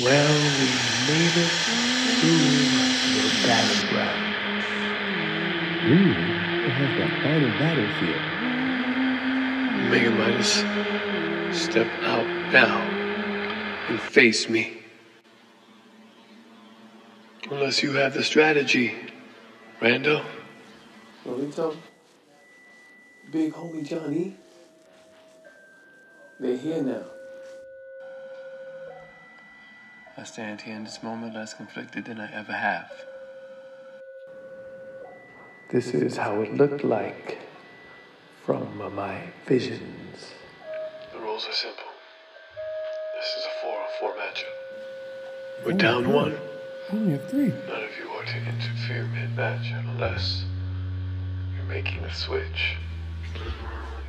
[0.00, 0.68] Well, we
[1.06, 1.52] made it
[2.16, 2.38] through
[3.12, 4.22] the battleground.
[5.84, 6.12] Ooh,
[6.64, 8.22] it has that final battlefield.
[9.90, 10.64] Mega Midas,
[11.54, 12.80] step out now
[13.90, 14.80] and face me.
[17.50, 18.94] Unless you have the strategy,
[19.82, 20.24] Rando.
[21.26, 21.76] Lolito,
[23.30, 24.38] big homie Johnny,
[26.40, 27.04] they're here now.
[30.14, 32.90] I stand here in this moment less conflicted than I ever have.
[35.70, 37.38] This is how it looked like
[38.44, 40.32] from my visions.
[41.14, 41.84] The rules are simple.
[43.14, 45.64] This is a 4 on 4 matchup.
[45.64, 46.36] We're down one.
[46.90, 47.48] I only have three.
[47.48, 50.44] None of you are to interfere mid match unless
[51.56, 52.76] you're making a switch.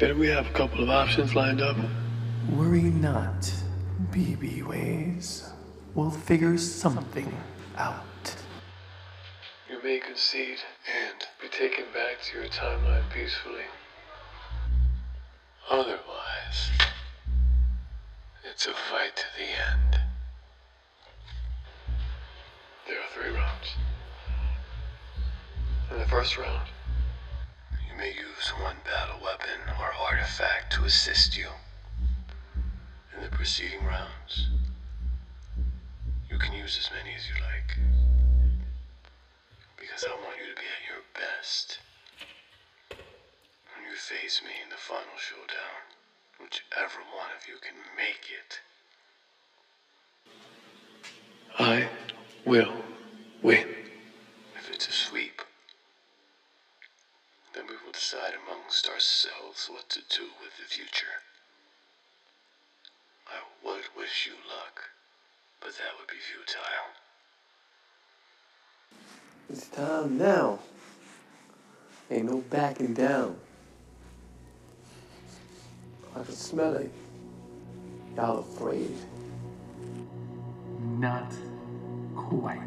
[0.00, 1.76] Then we have a couple of options lined up.
[2.50, 3.52] Worry not,
[4.10, 5.52] BB Ways.
[5.94, 7.36] We'll figure something
[7.76, 8.34] out.
[9.68, 13.66] You may concede and be taken back to your timeline peacefully.
[15.70, 16.70] Otherwise,
[18.50, 20.00] it's a fight to the end.
[22.88, 23.76] There are three rounds.
[25.90, 26.68] In the first round,
[27.86, 31.48] you may use one battle weapon or artifact to assist you.
[33.14, 34.48] In the preceding rounds,
[36.42, 37.78] can use as many as you like.
[39.78, 41.78] Because I want you to be at your best.
[42.90, 45.86] When you face me in the final showdown,
[46.40, 48.60] whichever one of you can make it,
[51.58, 51.88] I
[52.44, 52.82] will
[53.40, 53.66] win.
[54.58, 55.42] If it's a sweep,
[57.54, 61.22] then we will decide amongst ourselves what to do with the future.
[63.28, 64.90] I would wish you luck,
[65.62, 66.90] but that would be futile.
[69.48, 70.58] It's time now.
[72.10, 73.36] Ain't no backing down.
[76.14, 76.92] I can smell it.
[78.16, 78.96] Y'all afraid.
[80.98, 81.32] Not
[82.14, 82.58] quite.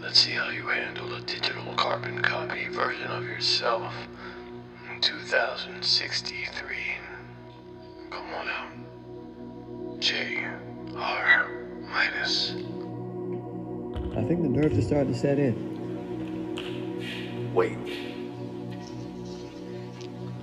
[0.00, 3.92] Let's see how you handle a digital carbon copy version of yourself
[4.92, 7.03] in 2063.
[10.04, 10.44] J
[10.98, 11.48] R
[11.80, 12.50] Midas.
[12.50, 15.54] I think the nerves are starting to set in.
[17.54, 17.78] Wait.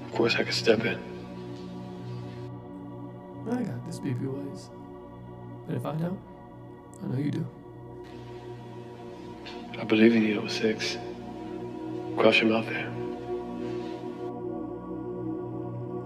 [0.07, 0.97] Of course, I could step in.
[3.51, 4.72] I got this, BB Ways.
[5.67, 6.19] But if I don't,
[7.03, 7.45] I know you do.
[9.79, 10.97] I believe in you, 06.
[12.17, 12.91] Crush him out there.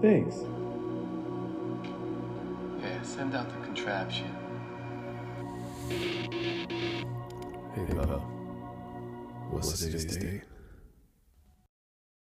[0.02, 0.44] Thanks.
[3.06, 4.26] Yeah, send out the contraption.
[7.74, 8.22] Hey, Bob.
[9.50, 10.42] What's today's date?